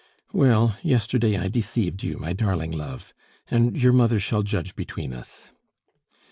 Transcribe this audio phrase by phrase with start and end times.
[0.33, 3.13] "Well, yesterday I deceived you, my darling love;
[3.51, 5.51] and your mother shall judge between us."